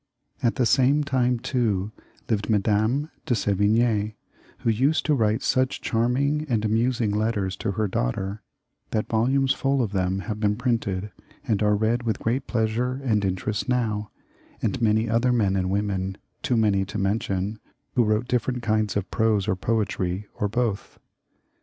[0.41, 1.91] At the same time, too,
[2.27, 4.15] lived Madame de S^vign^
[4.61, 8.41] who used to write such charming and amusing letters to her daughter,
[8.89, 11.11] that volumes fall of them have been printed,
[11.47, 14.09] and are read with great pleasure and interest now;
[14.59, 17.59] and many other men and women, too many to men tion,
[17.93, 20.97] who wrote different kinds of prose or poetry, or both.